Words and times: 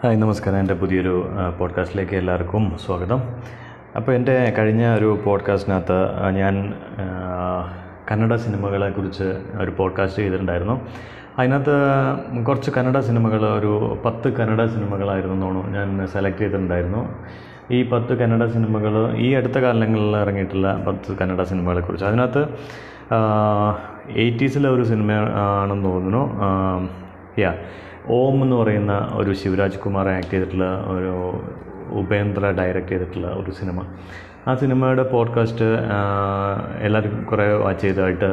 Hi 0.00 0.16
നമസ്കാരം. 0.16 0.58
എന്റെ 0.58 0.74
പുതിയൊരു 0.74 1.12
പോഡ്കാസ്റ്റിലേക്ക് 1.58 2.14
എല്ലാവർക്കും 2.16 2.72
സ്വാഗതം. 2.86 3.20
അപ്പോൾ 3.96 4.12
എന്റെ 4.12 4.54
കഴിഞ്ഞ 4.58 4.86
ഒരു 4.96 5.18
പോഡ്കാസ്റ്റിനകത്ത് 5.24 5.96
ഞാൻ 6.36 6.54
കന്നഡ 8.10 8.36
സിനിമകളെ 8.36 8.90
കുറിച്ച് 8.90 9.28
ഒരു 9.60 9.72
പോഡ്കാസ്റ്റ് 9.78 10.22
ചെയ്തിട്ടുണ്ടായിരുന്നു. 10.22 10.74
അതിനകത്ത് 11.38 11.76
കുറച്ച് 12.42 12.70
കന്നഡ 12.76 13.00
സിനിമകൾ 13.00 13.40
ഒരു 13.60 13.72
പത്ത് 14.04 14.28
കന്നഡ 14.32 14.66
സിനിമകളായിരുന്നു 14.66 15.46
തോന്നുന്നു 15.46 15.78
ഞാൻ 15.78 16.06
സെലക്ട് 16.06 16.38
ചെയ്തിട്ടുണ്ടായിരുന്നു. 16.38 17.02
ഈ 17.70 17.90
പത്ത് 17.90 18.18
കന്നഡ 18.18 18.48
സിനിമകൾ 18.48 19.16
ഈ 19.16 19.32
അടുത്ത 19.32 19.58
കാലങ്ങളിൽ 19.58 20.16
ഇറങ്ങിയിട്ടുള്ള 20.16 20.84
പത്ത് 20.86 21.16
കന്നഡ 21.18 21.42
സിനിമകളെക്കുറിച്ച് 21.42 22.06
അതിനകത്ത് 22.06 22.44
എയ്റ്റീസിലെ 24.10 24.70
ഒരു 24.70 24.82
സിനിമ 24.82 25.12
ആണെന്ന് 25.62 25.84
തോന്നുന്നു 25.84 26.24
യാ 27.38 27.54
ഓം 28.08 28.42
എന്ന് 28.42 28.56
പറയുന്ന 28.56 29.10
ഒരു 29.12 29.34
ശിവരാജ് 29.34 29.78
കുമാർ 29.78 30.08
ആക്ട് 30.08 30.28
ചെയ്തിട്ടുള്ള 30.28 30.84
ഒരു 30.86 31.12
ഉപേന്ദ്ര 31.94 32.50
ഡയറക്റ്റ് 32.50 32.88
ചെയ്തിട്ടുള്ള 32.88 33.26
ഒരു 33.26 33.50
സിനിമ. 33.50 33.84
ആ 34.48 34.54
സിനിമയുടെ 34.54 35.02
പോഡ്കാസ്റ്റ് 35.02 35.64
എല്ലാവരും 36.80 37.24
കുറേ 37.24 37.52
വാച്ച് 37.52 37.82
ചെയ്തതായിട്ട് 37.82 38.28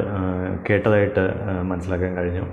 കേട്ടതായിട്ട് 0.70 1.34
മനസ്സിലാക്കാൻ 1.64 2.18
കഴിഞ്ഞു. 2.18 2.48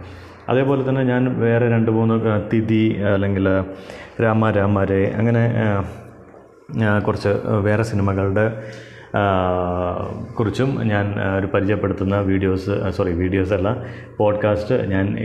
അതേപോലെ 0.48 0.88
തന്നെ 0.88 1.02
ഞാൻ 1.02 1.40
വേറെ 1.40 1.68
രണ്ട് 1.70 1.90
മൂന്ന് 1.90 2.40
തിഥി 2.52 2.98
അല്ലെങ്കിൽ 2.98 3.48
രാമ 4.22 4.50
രാമാരെ 4.50 5.12
അങ്ങനെ 5.16 5.44
കുറച്ച് 7.06 7.28
വേറെ 7.48 7.82
സിനിമകളുടെ 7.82 8.62
കുറിച്ചും 10.38 10.88
ഞാൻ 10.88 11.14
ഒരു 11.38 11.46
പരിചയപ്പെടുത്തുന്ന 11.46 12.20
വീഡിയോസ് 12.20 12.90
സോറി 12.90 13.12
വീഡിയോസ് 13.12 13.52
അല്ല 13.52 13.76
പോഡ്കാസ്റ്റ് 14.16 14.86
ഞാൻ 14.86 15.18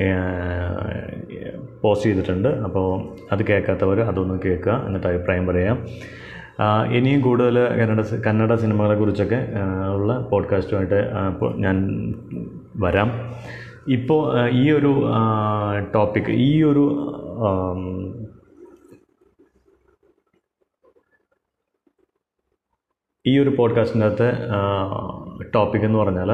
പോസ്റ്റ് 1.86 2.10
ചെയ്തിട്ടുണ്ട്. 2.10 2.50
അപ്പോൾ 2.68 2.90
അത് 3.32 3.48
കേൾക്കാത്തവർ 3.48 4.02
അതൊന്ന് 4.02 4.40
കേൾക്കുക. 4.46 4.84
എന്നിട്ട് 4.88 5.08
അഭിപ്രായം 5.08 5.48
പറയാം. 5.48 5.78
ഇനിയും 6.94 7.22
കൂടുതൽ 7.22 7.60
കന്നഡ 7.80 8.04
കന്നഡ 8.28 8.56
സിനിമകളെ 8.56 8.96
കുറിച്ചൊക്കെ 9.00 9.40
ഉള്ള 9.96 10.20
പോഡ്കാസ്റ്റുമായിട്ട് 10.32 11.00
ഞാൻ 11.56 11.76
വരാം. 12.76 13.10
ഇപ്പോൾ 13.88 14.50
ഈ 14.50 14.72
ഒരു 14.72 14.92
ടോപ്പിക് 15.94 16.30
ഈ 16.30 16.64
ഒരു 16.64 16.86
ഈ 23.28 23.40
ഒരു 23.40 23.52
പോഡ്കാസ്റ്റിന്റെ 23.58 24.08
അകത്തെ 24.08 24.32
ടോപ്പിക് 25.56 25.84
എന്ന് 25.84 26.00
പറഞ്ഞാൽ 26.00 26.32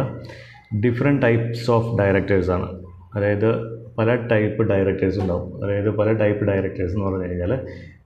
ഡിഫറെന്റ് 0.85 1.21
ടൈപ്സ് 1.21 1.71
ഓഫ് 1.71 1.99
ഡയറക്ടേഴ്സാണ്. 1.99 2.80
അതായത് 3.15 3.81
പല 3.97 4.15
ടൈപ്പ് 4.15 4.63
ഡയറക്ടേഴ്സ് 4.63 5.19
ഉണ്ടാവും. 5.19 5.63
അതായത് 5.63 5.89
പല 5.95 6.11
ടൈപ്പ് 6.13 6.45
ഡയറക്ടേഴ്സ് 6.45 6.93
എന്ന് 6.93 7.05
പറഞ്ഞു 7.05 7.25
കഴിഞ്ഞാൽ 7.25 7.59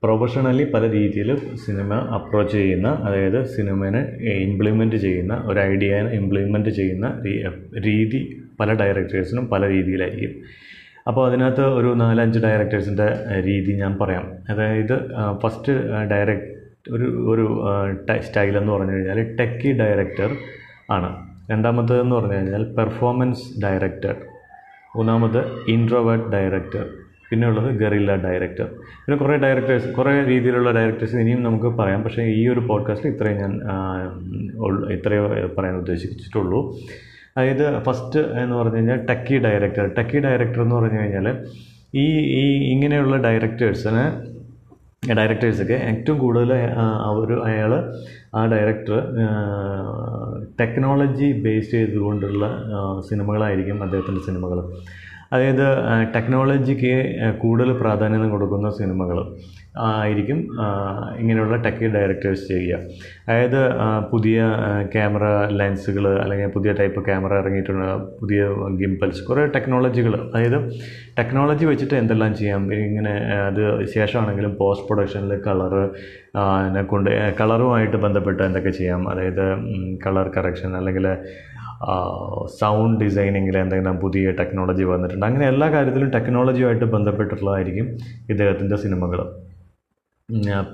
പ്രൊഫഷണലി 0.04 0.64
പല 0.64 0.92
രീതിയിൽ 0.92 1.30
സിനിമ 1.66 1.94
അപ്രോച്ച് 1.94 2.58
ചെയ്യുന്ന 2.58 2.88
അതായത് 2.88 3.46
സിനിമനെ 3.46 4.02
ഇംപ്ലിമെന്റ് 4.34 4.96
ചെയ്യുന്ന 4.96 5.44
ഒരു 5.46 5.60
ഐഡിയ 5.60 6.02
ഇംപ്ലിമെന്റ് 6.20 6.70
ചെയ്യുന്ന 6.70 7.22
രീതി 7.86 8.22
പല 8.60 8.74
ഡയറക്ടേഴ്സിനും 8.74 9.48
പല 9.48 9.68
രീതിയിലായിരിക്കും. 9.68 10.34
അപ്പോൾ 11.08 11.28
അതിനകത്ത് 11.28 11.62
ഒരു 11.62 11.88
നാലഞ്ച് 11.88 12.40
ഡയറക്ടേഴ്സിന്റെ 12.40 13.08
രീതി 13.46 13.72
ഞാൻ 13.72 13.98
പറയാം. 14.02 14.26
അതായത് 14.50 14.96
ഫസ്റ്റ് 15.44 15.74
ഡയറക്ട് 16.12 16.52
ഒരു 16.92 17.08
ഒരു 17.32 17.46
സ്റ്റൈൽ 18.22 18.58
എന്ന് 18.58 18.72
പറഞ്ഞു 18.74 18.92
കഴിഞ്ഞാൽ 18.92 19.36
ടെക്കി 19.36 19.72
ഡയറക്ടർ 19.72 20.32
ആണ്. 20.90 21.10
രണ്ടാമത്തേതെന്ന് 21.52 22.16
പറഞ്ഞു 22.16 22.34
കഴിഞ്ഞാൽ 22.34 22.64
പെർഫോമൻസ് 22.74 23.62
ഡയറക്ടർ 23.64 24.16
മൂന്നാമത് 24.96 25.40
ഇൻട്രോവേർട്ട് 25.68 26.30
ഡയറക്ടർ 26.32 26.86
പിന്നെ 27.30 27.48
ഉള്ളത് 27.48 27.70
ഗറില്ല 27.80 28.16
ഡയറക്ടർ 28.16 28.68
പിന്നെ 29.06 29.16
കുറേ 29.18 29.36
ഡയറക്ടേഴ്സ് 29.38 29.88
കുറേ 29.94 30.12
രീതിയിലുള്ള 30.24 30.72
ഡയറക്ടേഴ്സ് 30.72 31.16
ഇനിയും 31.16 31.44
നമുക്ക് 31.44 31.66
പറയാം. 31.78 32.04
പക്ഷേ 32.04 32.24
ഈ 32.24 32.48
ഒരു 32.48 32.60
പോഡ്കാസ്റ്റിൽ 32.60 33.10
ഇത്രയും 33.12 33.38
ഞാൻ 33.38 33.54
ഇത്രയോ 34.94 35.24
പറയാൻ 35.58 35.76
ഉദ്ദേശിച്ചിട്ടുള്ളൂ. 35.76 36.60
അതായത് 37.38 37.84
ഫസ്റ്റ് 37.84 38.20
എന്ന് 38.20 38.56
പറഞ്ഞു 38.56 38.76
കഴിഞ്ഞാൽ 38.76 39.06
ടെക്കി 39.10 39.38
ഡയറക്ടർ 39.38 39.88
ടക്കി 40.00 40.20
ഡയറക്ടർ 40.20 40.62
എന്ന് 40.62 40.76
പറഞ്ഞു 40.76 41.00
കഴിഞ്ഞാൽ 41.00 41.28
ഈ 41.96 42.06
ഈ 42.42 42.46
ഇങ്ങനെയുള്ള 42.74 43.18
ഡയറക്ടേഴ്സിന് 43.18 44.04
ഡയറക്ടേഴ്സൊക്കെ 45.18 45.74
ഏറ്റവും 45.74 46.18
കൂടുതൽ 46.20 46.52
അവർ 47.10 47.30
അയാൾ 47.40 47.72
ആ 48.36 48.46
ഡയറക്ടർ 48.46 48.96
ടെക്നോളജി 50.60 51.42
ബേസ് 51.42 51.72
ചെയ്തുകൊണ്ടുള്ള 51.72 52.46
സിനിമകളായിരിക്കും 53.10 53.84
അദ്ദേഹത്തിന്റെ 53.84 54.22
സിനിമകൾ. 54.22 54.60
അതായത് 55.34 55.68
ടെക്നോളജിക്ക് 56.16 56.94
കൂടുതൽ 57.38 57.72
പ്രാധാന്യം 57.74 58.30
കൊടുക്കുന്ന 58.30 58.70
സിനിമകൾ. 58.70 59.20
ആയിരിക്കും 59.84 60.40
ഇങ്ങനെയുള്ള 61.20 61.56
ടെക്കി 61.56 61.88
ഡയറക്ടേഴ്സ് 61.96 62.48
ചെയ്യുക. 62.48 62.80
അതായത് 63.28 63.62
പുതിയ 64.12 64.38
ക്യാമറ 64.94 65.24
ലെൻസുകൾ 65.60 66.06
അല്ലെങ്കിൽ 66.24 66.48
പുതിയ 66.48 66.72
ടൈപ്പ് 66.80 67.06
ക്യാമറ 67.06 67.34
ഇറങ്ങിയിട്ടുള്ള 67.42 67.86
പുതിയ 68.22 68.42
ഗിംപൽസ് 68.82 69.24
കുറേ 69.30 69.46
ടെക്നോളജികൾ 69.56 70.16
അതായത് 70.16 70.60
ടെക്നോളജി 71.20 71.66
വെച്ചിട്ട് 71.66 71.96
എന്തെല്ലാം 71.96 72.36
ചെയ്യാം? 72.36 72.62
ഇങ്ങനെ 72.74 73.14
അത് 73.48 73.64
ശേഷമാണെങ്കിലും 73.96 74.56
പോസ്റ്റ് 74.60 74.88
പ്രൊഡക്ഷനിൽ 74.88 75.34
കളറ് 75.48 75.84
കൊണ്ട് 76.94 77.12
കളറുമായിട്ട് 77.42 77.98
ബന്ധപ്പെട്ട് 77.98 78.42
എന്തൊക്കെ 78.44 78.70
ചെയ്യാം? 78.70 79.10
അതായത് 79.10 79.46
കളർ 80.06 80.28
കറക്ഷൻ 80.38 80.78
അല്ലെങ്കിൽ 80.78 81.08
സൗണ്ട് 82.60 83.04
ഡിസൈനിങ്ങിൽ 83.04 83.58
എന്തെങ്കിലും 83.58 83.98
പുതിയ 84.04 84.32
ടെക്നോളജി 84.32 84.84
വന്നിട്ടുണ്ട്. 84.84 85.26
അങ്ങനെ 85.26 85.48
എല്ലാ 85.48 85.68
കാര്യത്തിലും 85.72 86.10
ടെക്നോളജിയുമായിട്ട് 86.10 86.86
ബന്ധപ്പെട്ടിട്ടുള്ളതായിരിക്കും 86.86 87.88
ഇദ്ദേഹത്തിന്റെ 88.30 88.76
സിനിമകൾ 88.76 89.20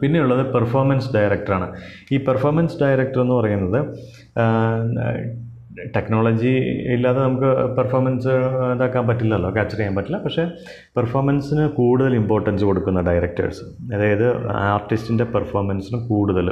പിന്നെയുള്ളത് 0.02 0.44
പെർഫോമൻസ് 0.54 1.10
ഡയറക്ടറാണ് 1.16 1.68
ഈ 2.14 2.18
പെർഫോമൻസ് 2.28 2.78
ഡയറക്ടർ 2.82 3.22
എന്ന് 3.24 3.36
പറയുന്നത് 3.40 3.80
ടെക്നോളജി 5.96 6.54
ഇല്ലാതെ 6.94 7.20
നമുക്ക് 7.26 7.50
പെർഫോമൻസ് 7.78 8.32
ഇതാക്കാൻ 8.76 9.04
പറ്റില്ലല്ലോ 9.10 9.50
ക്യാപ്ചർ 9.56 9.78
ചെയ്യാൻ 9.80 9.94
പറ്റില്ല. 9.98 10.18
പക്ഷേ 10.26 10.44
പെർഫോമൻസിന് 10.98 11.66
കൂടുതൽ 11.80 12.14
ഇമ്പോർട്ടൻസ് 12.22 12.64
കൊടുക്കുന്ന 12.70 13.02
ഡയറക്ടേഴ്സ് 13.10 13.64
അതായത് 13.96 14.26
ആർട്ടിസ്റ്റിന്റെ 14.74 15.28
പെർഫോമൻസിന് 15.36 16.00
കൂടുതൽ 16.12 16.50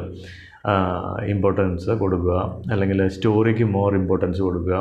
ഇമ്പോർട്ടൻസ് 1.34 1.92
കൊടുക്കുക 2.04 2.38
അല്ലെങ്കിൽ 2.74 3.02
സ്റ്റോറിക്ക് 3.18 3.68
മോർ 3.78 3.92
ഇമ്പോർട്ടൻസ് 4.02 4.42
കൊടുക്കുക 4.48 4.78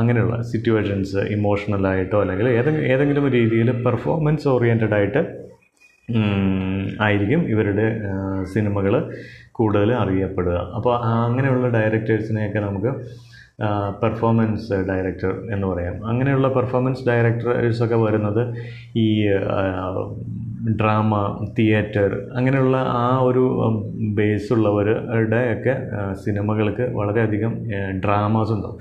അങ്ങനെയുള്ള 0.00 0.36
സിറ്റുവേഷൻസ് 0.50 1.20
ഇമോഷണലായിട്ടോ 1.36 2.18
അല്ലെങ്കിൽ 2.24 2.48
ഏതെങ്കിലും 2.92 3.24
രീതിയിൽ 3.36 3.70
പെർഫോമൻസ് 3.86 4.46
ഓറിയന്റഡ് 4.54 4.96
ആയിട്ട് 4.98 5.22
ആയിരിക്കും 7.00 7.40
ഇവരുടെ 7.52 7.86
സിനിമകൾ 8.52 8.94
കൂടുതൽ 9.58 9.92
അറിയപ്പെടുക. 9.92 10.58
അപ്പോൾ 10.76 10.94
അങ്ങനെയുള്ള 11.26 11.68
ഡയറക്ടേഴ്സിനെയൊക്കെ 11.78 12.58
നമുക്ക് 12.58 12.92
പെർഫോമൻസ് 14.02 14.72
ഡയറക്ടർ 14.72 15.32
എന്ന് 15.54 15.66
പറയാം. 15.66 15.96
അങ്ങനെയുള്ള 16.10 16.48
പെർഫോമൻസ് 16.48 17.02
ഡയറക്ടേഴ്സൊക്കെ 17.08 17.96
വരുന്നത് 17.96 18.42
ഈ 18.96 19.06
ഡ്രാമ 20.80 21.12
തിയേറ്റർ 21.58 22.10
അങ്ങനെയുള്ള 22.36 22.76
ആ 22.76 23.18
ഒരു 23.28 23.44
ബേസ് 24.16 24.52
ഉള്ളവരുടെ 24.52 25.40
ഒക്കെ 25.54 25.74
സിനിമകൾക്ക് 26.24 26.82
വളരെയധികം 26.82 27.52
ഡ്രാമാസ് 28.04 28.52
ഉണ്ടാവും. 28.52 28.80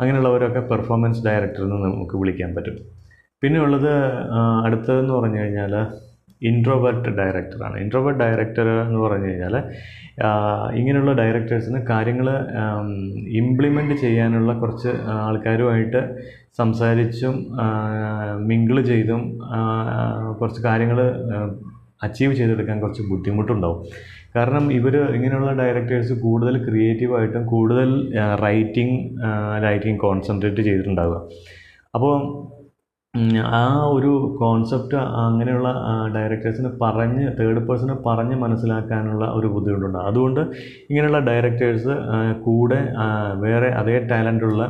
അങ്ങനെയുള്ളവരൊക്കെ 0.00 0.60
പെർഫോമൻസ് 0.60 1.24
ഡയറക്ടർ 1.26 1.62
എന്ന് 1.62 1.78
നമുക്ക് 1.86 2.16
വിളിക്കാൻ 2.16 2.54
പറ്റും. 2.54 2.76
പിന്നെ 3.42 3.60
ഉള്ളത് 3.60 3.92
അടുത്തതെന്ന് 4.64 5.14
പറഞ്ഞു 5.14 5.38
കഴിഞ്ഞാൽ 5.40 5.74
ഇൻട്രോവേർട്ട് 6.48 7.10
ഡയറക്ടറാണ് 7.20 7.76
ഇൻട്രോവേർട്ട് 7.82 8.20
ഡയറക്ടർ 8.24 8.68
എന്ന് 8.84 9.00
പറഞ്ഞു 9.04 9.28
കഴിഞ്ഞാൽ 9.30 9.56
ഇങ്ങനെയുള്ള 10.80 11.12
ഡയറക്ടേഴ്സിന് 11.20 11.80
കാര്യങ്ങൾ 11.90 12.28
ഇംപ്ലിമെന്റ് 13.40 13.96
ചെയ്യാനുള്ള 14.04 14.52
കുറച്ച് 14.60 14.92
ആൾക്കാരുമായിട്ട് 15.26 16.00
സംസാരിച്ചും 16.58 17.34
മിങ്കിൾ 18.48 18.78
ചെയ്തും 18.92 19.22
കുറച്ച് 20.38 20.62
കാര്യങ്ങൾ 20.68 21.00
അച്ചീവ് 22.06 22.34
ചെയ്തെടുക്കാൻ 22.34 22.76
കുറച്ച് 22.82 23.02
ബുദ്ധിമുട്ടുണ്ടാവും. 23.10 23.80
കാരണം 24.36 24.64
ഇവർ 24.78 24.94
ഇങ്ങനെയുള്ള 25.16 25.52
ഡയറക്ടേഴ്സ് 25.60 26.14
കൂടുതൽ 26.24 26.54
ക്രിയേറ്റീവായിട്ടും 26.66 27.44
കൂടുതൽ 27.52 27.90
റൈറ്റിംഗ് 28.44 28.98
റൈറ്റിംഗ് 29.64 30.00
കോൺസെൻട്രേറ്റ് 30.06 30.62
ചെയ്തിട്ടുണ്ടാവുക. 30.68 31.20
അപ്പോൾ 31.94 32.14
ആ 33.54 33.62
ഒരു 33.94 34.10
കോൺസെപ്റ്റ് 34.40 34.96
അങ്ങനെയുള്ള 35.22 35.68
ഡയറക്ടേഴ്സിന് 36.16 36.70
പറഞ്ഞ് 36.82 37.24
തേർഡ് 37.38 37.60
പേഴ്സണ് 37.68 37.94
പറഞ്ഞ് 38.04 38.36
മനസ്സിലാക്കാനുള്ള 38.42 39.24
ഒരു 39.38 39.48
ബുദ്ധിമുട്ടുണ്ട്. 39.54 39.98
അതുകൊണ്ട് 40.10 40.40
ഇങ്ങനെയുള്ള 40.90 41.20
ഡയറക്ടേഴ്സ് 41.28 41.94
കൂടെ 42.46 42.78
വേറെ 43.44 43.70
അതേ 43.80 43.96
ടാലന്റുള്ള 44.12 44.62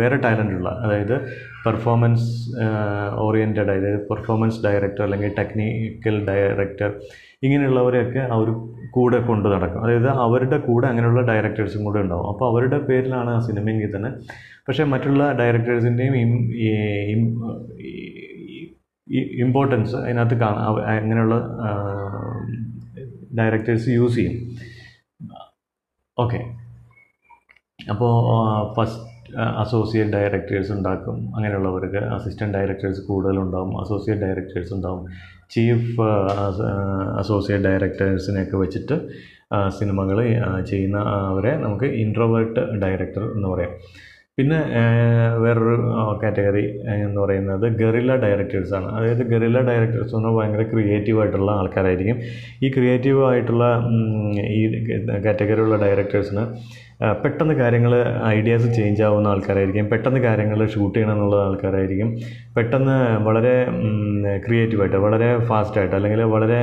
വേറെ 0.00 0.18
ടാലന്റുള്ള 0.26 0.70
അതായത് 0.84 1.16
പെർഫോമൻസ് 1.64 2.26
ഓറിയന്റഡ് 3.26 3.64
അതായത് 3.64 4.08
പെർഫോമൻസ് 4.10 4.58
ഡയറക്ടർ 4.66 5.02
അല്ലെങ്കിൽ 5.06 5.32
ടെക്നിക്കൽ 5.38 6.16
ഡയറക്ടർ 6.28 6.90
ഇങ്ങനെയുള്ളവരെയൊക്കെ 7.42 8.20
അവർ 8.36 8.48
കൂടെ 8.96 9.18
കൊണ്ട് 9.26 9.48
നടക്കും. 9.54 9.80
അതായത് 9.84 10.08
അവരുടെ 10.26 10.58
കൂടെ 10.58 10.86
അങ്ങനെയുള്ള 10.88 11.22
ഡയറക്ടേഴ്സും 11.30 11.84
കൂടെ 11.84 11.98
ഉണ്ടാവും. 12.04 12.28
അപ്പോൾ 12.32 12.46
അവരുടെ 12.50 12.78
പേരിലാണ് 12.88 13.30
ആ 13.30 13.40
സിനിമയെങ്കിൽ 13.48 13.90
തന്നെ. 13.96 14.10
പക്ഷേ 14.68 14.84
മറ്റുള്ള 14.84 15.24
ഡയറക്ടേഴ്സിന്റെയും 15.40 16.14
ഇമ്പോർട്ടൻസ് 19.44 19.94
അതിനകത്ത് 19.96 20.36
കാണാം 20.40 20.80
അങ്ങനെയുള്ള 20.94 21.36
ഡയറക്ടേഴ്സ് 23.38 23.88
യൂസ് 23.98 24.16
ചെയ്യും. 24.16 24.36
ഓക്കെ. 26.18 26.40
അപ്പോൾ 27.90 28.12
ഫസ്റ്റ് 28.76 29.04
അസോസിയേറ്റ് 29.36 30.12
ഡയറക്ടേഴ്സ് 30.12 30.72
ഉണ്ടാക്കും. 30.72 31.36
അങ്ങനെയുള്ളവർക്ക് 31.36 31.96
അസിസ്റ്റന്റ് 31.96 32.58
ഡയറക്ടേഴ്സ് 32.58 33.00
കൂടുതലുണ്ടാവും. 33.00 33.80
അസോസിയേറ്റ് 33.80 34.24
ഡയറക്ടേഴ്സ് 34.24 34.74
ഉണ്ടാവും. 34.74 35.04
ചീഫ് 35.50 36.00
അസോസിയേറ്റ് 37.18 37.64
ഡയറക്ടേഴ്സിനെയൊക്കെ 37.64 38.56
വെച്ചിട്ട് 38.56 38.98
സിനിമകൾ 39.78 40.18
ചെയ്യുന്ന 40.70 40.98
അവരെ 40.98 41.56
നമുക്ക് 41.56 41.84
ഇൻട്രോവേർട്ട് 41.84 42.60
ഡയറക്ടർ 42.60 43.22
എന്ന് 43.36 43.48
പറയാം. 43.48 43.70
പിന്നെ 44.36 44.58
വേറൊരു 45.38 45.76
കാറ്റഗറി 46.22 46.64
എന്ന് 47.06 47.20
പറയുന്നത് 47.24 47.66
ഗറില്ല 47.82 48.12
ഡയറക്ടേഴ്സാണ് 48.24 48.88
അതായത് 48.96 49.22
ഗറില്ല 49.32 49.58
ഡയറക്ടേഴ്സ് 49.70 50.12
എന്ന് 50.16 50.28
പറഞ്ഞാൽ 50.28 50.38
ഭയങ്കര 50.38 50.64
ക്രിയേറ്റീവ് 50.72 51.20
ആയിട്ടുള്ള 51.22 51.50
ആൾക്കാരായിരിക്കും. 51.60 52.18
ഈ 52.64 52.68
ക്രിയേറ്റീവ് 52.76 53.22
ആയിട്ടുള്ള 53.30 53.64
ഈ 54.58 54.62
കാറ്റഗറിയുള്ള 55.26 55.76
ഡയറക്ടേഴ്സിന് 55.84 56.44
പെട്ടെന്ന് 57.22 57.54
കാര്യങ്ങൾ 57.54 57.92
ഐഡിയാസ് 58.36 58.68
ചേഞ്ച് 58.76 59.02
ആവുന്ന 59.08 59.32
ആൾക്കാരായിരിക്കും. 59.32 59.86
പെട്ടെന്ന് 59.92 60.20
കാര്യങ്ങൾ 60.28 60.60
ഷൂട്ട് 60.74 60.94
ചെയ്യണം 60.96 61.14
എന്നുള്ള 61.16 61.36
ആൾക്കാരായിരിക്കും. 61.48 62.08
പെട്ടെന്ന് 62.56 62.96
വളരെ 63.28 63.54
ക്രിയേറ്റീവായിട്ട് 64.46 64.98
വളരെ 65.06 65.28
ഫാസ്റ്റായിട്ട് 65.50 65.96
അല്ലെങ്കിൽ 65.98 66.22
വളരെ 66.36 66.60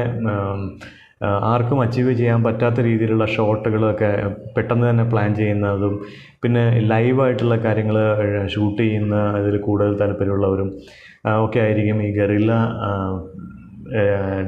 ആർക്കും 1.21 1.81
അച്ചീവ് 1.81 2.13
ചെയ്യാൻ 2.13 2.43
പറ്റാത്ത 2.43 2.79
രീതിയിലുള്ള 2.79 3.25
ഷോട്ടുകളൊക്കെ 3.25 4.09
പെട്ടെന്ന് 4.55 4.89
തന്നെ 4.89 5.03
പ്ലാൻ 5.03 5.35
ചെയ്യുന്നതും 5.35 5.93
പിന്നെ 6.43 6.63
ലൈവായിട്ടുള്ള 6.91 7.55
കാര്യങ്ങൾ 7.57 7.97
ഷൂട്ട് 8.47 8.81
ചെയ്യുന്ന 8.81 9.15
ഇതിൽ 9.41 9.57
കൂടുതൽ 9.57 9.93
താല്പര്യമുള്ളവരും 9.99 10.69
ഒക്കെ 11.45 11.59
ആയിരിക്കും 11.59 12.03
ഈ 12.03 12.11
ഗറില്ല 12.17 12.51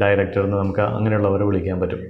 ഡയറക്ടർ 0.01 0.41
എന്ന് 0.43 0.57
നമുക്ക് 0.57 0.81
അങ്ങനെയുള്ളവരെ 0.89 1.43
വിളിക്കാൻ 1.43 1.79
പറ്റും. 1.81 2.01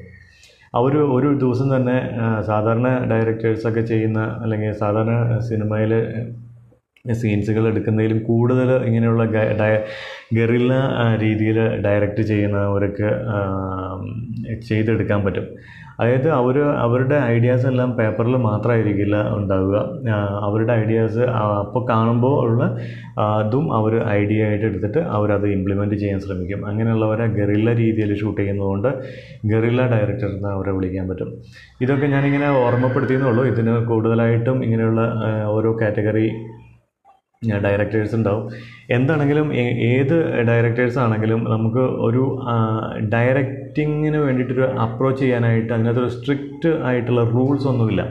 അവർ 0.73 0.93
ഒരു 1.15 1.27
ദിവസം 1.35 1.75
തന്നെ 1.75 1.97
സാധാരണ 2.41 2.87
ഡയറക്ടേഴ്സൊക്കെ 3.11 3.81
ചെയ്യുന്ന 3.81 4.19
അല്ലെങ്കിൽ 4.41 4.73
സാധാരണ 4.73 5.15
സിനിമയിൽ 5.39 5.93
സീൻസുകൾ 7.21 7.67
എടുക്കുന്നതിലും 7.67 8.19
കൂടുതൽ 8.23 8.69
ഇങ്ങനെയുള്ള 8.87 9.23
ഗറില്ല 10.33 10.73
രീതിയിൽ 11.15 11.57
ഡയറക്റ്റ് 11.85 12.21
ചെയ്യുന്നവർക്ക് 12.21 13.09
ചെയ്തെടുക്കാൻ 14.67 15.25
പറ്റും. 15.25 15.47
അതായത് 15.99 16.27
അവർ 16.29 16.55
അവരുടെ 16.85 17.15
ഐഡിയാസ് 17.35 17.65
എല്ലാം 17.67 17.91
പേപ്പറിൽ 17.91 18.35
മാത്രമായിരിക്കില്ല 18.47 19.15
ഉണ്ടാവുക. 19.37 19.77
അവരുടെ 20.47 20.73
ഐഡിയാസ് 20.73 21.23
അപ്പോൾ 21.61 21.83
കാണുമ്പോൾ 21.89 22.35
ഉള്ള 22.47 22.63
അതും 23.39 23.65
അവർ 23.77 23.93
ഐഡിയ 24.09 24.45
ആയിട്ട് 24.47 24.65
എടുത്തിട്ട് 24.65 24.97
അവരത് 25.17 25.47
ഇംപ്ലിമെന്റ് 25.47 25.95
ചെയ്യാൻ 25.95 26.19
ശ്രമിക്കും. 26.19 26.61
അങ്ങനെയുള്ളവരെ 26.69 27.25
ഗറില്ല 27.39 27.73
രീതിയിൽ 27.81 28.11
ഷൂട്ട് 28.21 28.39
ചെയ്യുന്നതുകൊണ്ട് 28.41 28.89
ഗറില്ല 29.53 29.81
ഡയറക്ടർ 29.93 30.29
എന്ന് 30.37 30.49
അവരെ 30.49 30.71
വിളിക്കാൻ 30.71 31.07
പറ്റും. 31.09 31.31
ഇതൊക്കെ 31.81 32.07
ഞാനിങ്ങനെ 32.15 32.49
ഓർമ്മപ്പെടുത്തിയെന്നുള്ളൂ 32.65 33.45
ഇതിന് 33.53 33.75
കൂടുതലായിട്ടും 33.91 34.63
ഇങ്ങനെയുള്ള 34.63 35.01
ഓരോ 35.55 35.71
കാറ്റഗറി 35.81 36.27
ഡയറക്ടേഴ്സ് 37.65 38.15
ഉണ്ടാവും. 38.15 38.45
എന്താണെങ്കിലും 38.95 39.47
ഏത് 39.91 40.15
ഡയറക്ടേഴ്സ് 40.49 40.99
ആണെങ്കിലും 41.03 41.41
നമുക്ക് 41.53 41.83
ഒരു 42.07 42.23
ഡയറക്റ്റിങ്ങിന് 43.13 44.19
വേണ്ടിയിട്ടൊരു 44.25 44.65
അപ്രോച്ച് 44.85 45.21
ചെയ്യാനായിട്ട് 45.21 45.71
അതിനകത്തൊരു 45.73 46.11
സ്ട്രിക്റ്റ് 46.17 46.71
ആയിട്ടുള്ള 46.89 47.23
റൂൾസ് 47.35 47.67
ഒന്നുമില്ല. 47.67 48.03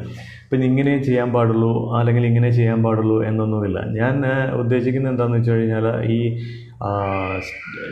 ഇപ്പം 0.47 0.65
ഇങ്ങനെ 0.67 0.93
ചെയ്യാൻ 1.07 1.29
പാടുള്ളൂ 1.35 1.71
അല്ലെങ്കിൽ 1.99 2.25
ഇങ്ങനെ 2.29 2.51
ചെയ്യാൻ 2.59 2.81
പാടുള്ളൂ 2.85 3.17
എന്നൊന്നുമില്ല. 3.31 3.79
ഞാൻ 4.01 4.15
ഉദ്ദേശിക്കുന്നത് 4.63 5.13
എന്താണെന്ന് 5.13 5.39
വെച്ച് 5.41 5.55
കഴിഞ്ഞാൽ 5.55 5.87
ഈ 6.17 6.19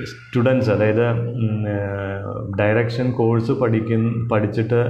സ്റ്റുഡൻസ് 0.00 0.70
അതായത് 0.74 1.04
ഡയറക്ഷൻ 2.60 3.06
കോഴ്സ് 3.18 3.52
പഠിക്കുന്ന 3.60 4.10
പഠിച്ചിട്ട് 4.32 4.80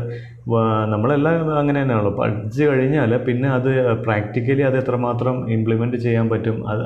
നമ്മളെല്ലാം 0.92 1.36
അങ്ങനെ 1.60 1.78
തന്നെയാണല്ലോ. 1.80 2.12
പഠിച്ചു 2.20 2.62
കഴിഞ്ഞാൽ 2.70 3.12
പിന്നെ 3.28 3.48
അത് 3.58 3.70
പ്രാക്ടിക്കലി 4.06 4.64
അത് 4.68 4.76
എത്രമാത്രം 4.80 5.36
ഇംപ്ലിമെന്റ് 5.56 6.00
ചെയ്യാൻ 6.06 6.26
പറ്റും 6.32 6.56
അത് 6.72 6.82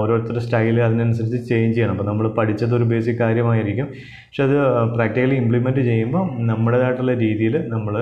ഓരോരുത്തരുടെ 0.00 0.44
സ്റ്റൈൽ 0.46 0.78
അതിനനുസരിച്ച് 0.86 1.40
ചേഞ്ച് 1.50 1.76
ചെയ്യണം. 1.78 1.94
അപ്പോൾ 1.96 2.08
നമ്മൾ 2.10 2.28
പഠിച്ചത് 2.38 2.74
ഒരു 2.78 2.86
ബേസിക് 2.92 3.20
കാര്യമായിരിക്കും. 3.24 3.88
പക്ഷെ 4.28 4.44
അത് 4.48 4.56
പ്രാക്ടിക്കലി 4.96 5.38
ഇംപ്ലിമെന്റ് 5.42 5.84
ചെയ്യുമ്പോൾ 5.90 6.24
നമ്മുടേതായിട്ടുള്ള 6.52 7.14
രീതിയിൽ 7.24 7.56
നമ്മൾ 7.74 7.96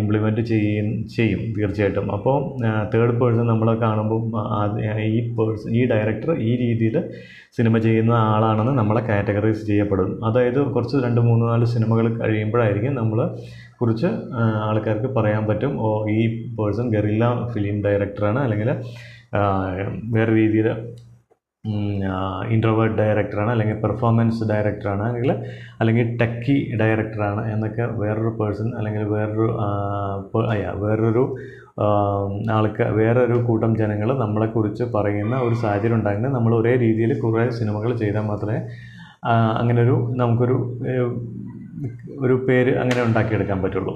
ഇംപ്ലിമെന്റ് 0.00 0.42
ചെയ്യും 0.50 0.86
ചെയ്യും 1.16 1.40
തീർച്ചയായിട്ടും. 1.56 2.06
അപ്പോൾ 2.16 2.36
തേർഡ് 2.92 3.14
പേഴ്സൺ 3.20 3.46
നമ്മൾ 3.52 3.68
കാണുമ്പോൾ 3.84 4.20
ഈ 5.08 5.18
പേഴ്സൺ 5.36 5.70
ഈ 5.80 5.82
ഡയറക്ടർ 5.92 6.30
ഈ 6.48 6.50
രീതിയിൽ 6.62 6.96
സിനിമ 7.56 7.74
ചെയ്യുന്ന 7.86 8.14
ആളാണെന്ന് 8.34 8.72
നമ്മളെ 8.80 9.02
കാറ്റഗറൈസ് 9.08 9.62
ചെയ്യപ്പെടും. 9.70 10.10
അതായത് 10.28 10.60
കുറച്ച് 10.74 10.96
രണ്ട് 11.06 11.20
മൂന്ന് 11.28 11.44
നാല് 11.50 11.68
സിനിമകൾ 11.74 12.06
കഴിയുമ്പോഴായിരിക്കും 12.22 12.94
നമ്മൾ 13.00 13.20
കുറിച്ച് 13.80 14.08
ആൾക്കാർക്ക് 14.68 15.08
പറയാൻ 15.18 15.42
പറ്റും. 15.50 15.72
ഓ 15.86 15.88
ഈ 16.16 16.20
പേഴ്സൺ 16.58 16.86
ഗറില്ല 16.96 17.24
ഫിലിം 17.54 17.76
ഡയറക്ടറാണ് 17.86 18.40
അല്ലെങ്കിൽ 18.46 18.70
വേറെ 20.16 20.30
രീതിയിൽ 20.40 20.68
ഇൻട്രോവേർട്ട് 22.50 22.96
ഡയറക്ടറാണ് 22.96 23.50
അല്ലെങ്കിൽ 23.50 23.76
പെർഫോമൻസ് 23.82 24.44
ഡയറക്ടറാണ് 24.44 25.02
അല്ലെങ്കിൽ 25.04 25.32
അല്ലെങ്കിൽ 25.80 26.04
ടെക്കി 26.20 26.56
ഡയറക്ടറാണ് 26.80 27.42
എന്നൊക്കെ 27.52 27.86
വേറൊരു 27.98 28.32
പേഴ്സൺ 28.40 28.68
അല്ലെങ്കിൽ 28.78 29.02
വേറൊരു 29.06 29.46
അയ്യാ 30.50 30.70
വേറൊരു 30.84 31.24
ആൾക്ക് 32.50 32.84
വേറൊരു 32.90 33.36
കൂട്ടം 33.42 33.72
ജനങ്ങൾ 33.76 34.08
നമ്മളെക്കുറിച്ച് 34.18 34.84
പറയുന്ന 34.96 35.34
ഒരു 35.38 35.54
സാഹചര്യം 35.54 35.98
ഉണ്ടായിരുന്നു 35.98 36.28
നമ്മൾ 36.28 36.54
ഒരേ 36.54 36.72
രീതിയിൽ 36.76 37.12
കുറേ 37.20 37.44
സിനിമകൾ 37.50 37.96
ചെയ്താൽ 37.96 38.26
മാത്രമേ 38.26 38.58
അങ്ങനൊരു 39.58 39.96
നമുക്കൊരു 40.14 40.56
ഒരു 42.20 42.34
പേര് 42.48 42.72
അങ്ങനെ 42.76 43.00
ഉണ്ടാക്കിയെടുക്കാൻ 43.02 43.58
പറ്റുള്ളൂ. 43.62 43.94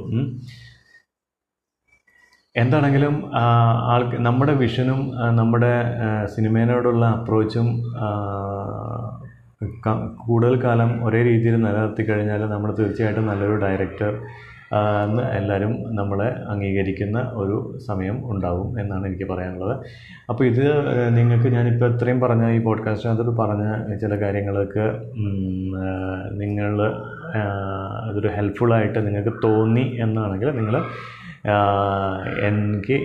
എന്താണെങ്കിലും 2.56 3.14
ആൾ 3.34 3.70
ആൾക്ക് 3.92 4.16
നമ്മുടെ 4.16 4.52
വിഷനും 4.52 5.12
നമ്മുടെ 5.34 5.70
സിനിമേനോടുള്ള 6.24 7.06
അപ്രോച്ചും 7.06 7.68
കൂടുതൽ 10.26 10.64
കാലം 10.64 11.04
ഒരേ 11.04 11.22
രീതിയിൽ 11.22 11.54
നിലനിർത്തി 11.56 12.02
കഴിഞ്ഞാൽ 12.02 12.42
നമ്മൾ 12.44 12.74
തീർച്ചയായിട്ടും 12.78 13.26
നല്ലൊരു 13.26 13.56
ഡയറക്ടർ 13.56 14.12
എന്ന് 15.04 15.22
എല്ലാവരും 15.22 15.72
നമ്മളെ 15.94 16.28
അംഗീകരിക്കുന്ന 16.48 17.18
ഒരു 17.32 17.78
സമയം 17.78 18.30
ഉണ്ടാവും 18.30 18.80
എന്നാണ് 18.80 19.06
എനിക്ക് 19.06 19.24
പറയാനുള്ളത്. 19.24 19.74
അപ്പോൾ 20.28 20.44
ഇത് 20.44 20.64
നിങ്ങൾക്ക് 21.16 21.48
ഞാനിപ്പോൾ 21.48 21.94
ഇത്രയും 21.94 22.20
പറഞ്ഞ 22.20 22.50
ഈ 22.50 22.62
പോഡ്കാസ്റ്റിനകത്ത് 22.62 23.34
പറഞ്ഞ 23.36 23.96
ചില 23.96 24.16
കാര്യങ്ങളൊക്കെ 24.22 24.86
നിങ്ങൾ 26.32 26.82
അതൊരു 28.06 28.28
ഹെൽപ്ഫുള്ളായിട്ട് 28.28 29.06
നിങ്ങൾക്ക് 29.06 29.34
തോന്നി 29.44 29.96
എന്നാണെങ്കിൽ 30.00 30.50
നിങ്ങൾ 30.50 30.84
എനിക്ക് 32.48 32.96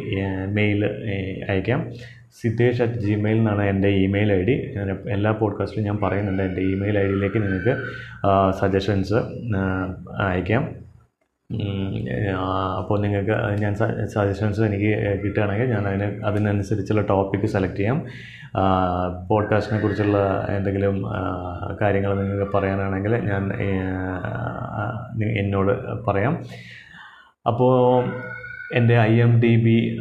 മെയിൽ 0.48 0.86
അയക്കാം. 1.50 1.92
സിദ്ധേഷ് 2.42 2.82
അറ്റ് 2.82 2.94
ജിമെയിൽ 2.94 3.38
എന്നാണ് 3.38 3.64
എന്റെ 3.64 3.88
ഇമെയിൽ 3.88 4.34
ഐ 4.34 4.42
ഡി. 4.44 4.76
എല്ലാ 5.10 5.32
പോഡ്കാസ്റ്റിലും 5.32 5.86
ഞാൻ 5.86 5.98
പറയുന്നുണ്ട് 6.04 6.44
എന്റെ 6.44 6.62
ഇമെയിൽ 6.62 7.00
ഐ 7.00 7.04
ഡിയിലേക്ക് 7.04 7.42
നിങ്ങൾക്ക് 7.44 7.74
സജഷൻസ് 8.60 9.14
അയക്കാം. 10.22 10.64
അപ്പോൾ 12.78 13.02
നിങ്ങൾക്ക് 13.02 13.62
ഞാൻ 13.62 13.76
സജഷൻസ് 14.06 14.62
എനിക്ക് 14.62 15.20
കിട്ടുകയാണെങ്കിൽ 15.24 15.66
ഞാൻ 15.66 15.88
അതിന് 15.88 16.26
അതിനനുസരിച്ചുള്ള 16.26 17.02
ടോപ്പിക്ക് 17.02 17.46
സെലക്ട് 17.46 17.76
ചെയ്യാം. 17.76 18.06
പോഡ്കാസ്റ്റിനെ 19.28 19.80
കുറിച്ചുള്ള 19.82 20.48
എന്തെങ്കിലും 20.50 21.04
കാര്യങ്ങൾ 21.82 22.22
നിങ്ങൾക്ക് 22.22 22.54
പറയാനാണെങ്കിൽ 22.54 23.16
ഞാൻ 23.16 23.44
എന്നോട് 25.40 26.04
പറയാം. 26.08 26.44
അപ്പോൾ 27.48 28.04
എന്റെ 28.74 29.00
ഐ 29.00 29.22
എം 29.22 29.42
ഡി 29.42 29.56
ബി 29.56 29.98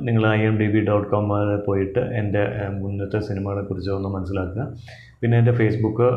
നിങ്ങൾ 0.00 0.28
I 0.28 0.40
M 0.40 0.58
D 0.58 0.66
B 0.70 0.80
dot 0.84 1.08
കോമിൽ 1.08 1.56
പോയിട്ട് 1.66 1.98
എന്റെ 1.98 2.42
മുന്നത്തെ 2.78 3.18
സിനിമകളെ 3.20 3.62
കുറിച്ച് 3.62 3.90
ഒന്ന് 3.90 4.08
മനസ്സിലാക്കുക. 4.08 4.74
പിന്നെ 5.20 5.38
എന്റെ 5.38 5.52
ഫേസ്ബുക്ക് 5.52 6.08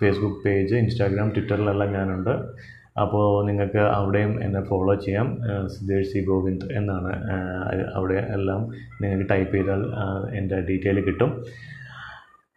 ഫേസ്ബുക്ക് 0.00 0.36
പേജ് 0.44 0.74
ഇൻസ്റ്റാഗ്രാം 0.74 1.28
ട്വിറ്ററിലെല്ലാം 1.28 1.92
ഞാനുണ്ട്. 1.92 2.30
അപ്പോൾ 3.00 3.46
നിങ്ങൾക്ക് 3.46 3.78
അവിടെയും 3.78 4.44
എന്നെ 4.44 4.60
ഫോളോ 4.60 4.94
ചെയ്യാം. 4.94 5.38
സിദ്ധേഷ് 5.66 6.08
സി 6.08 6.24
ഗോവിന്ദ് 6.24 6.72
എന്നാണ് 6.72 7.12
അവിടെ 7.94 8.14
എല്ലാം 8.14 8.68
നിങ്ങൾക്ക് 9.02 9.30
ടൈപ്പ് 9.30 9.54
ചെയ്താൽ 9.54 9.84
എന്റെ 10.34 10.60
ഡീറ്റെയിൽ 10.60 11.00
കിട്ടും. 11.00 11.44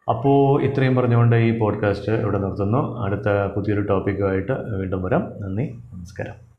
അപ്പോൾ 0.10 0.64
ഇത്രയും 0.64 0.96
പറഞ്ഞുകൊണ്ട് 0.96 1.36
ഈ 1.36 1.58
പോഡ്കാസ്റ്റ് 1.58 2.12
ഇവിടെ 2.12 2.38
നിർത്തുന്നു. 2.38 2.98
അടുത്ത 2.98 3.30
പുതിയൊരു 3.56 3.82
ടോപ്പിക്കുമായിട്ട് 3.82 4.52
വീണ്ടും 4.52 5.04
വരാം. 5.04 5.34
നന്ദി 5.42 5.66
നമസ്കാരം. 5.94 6.53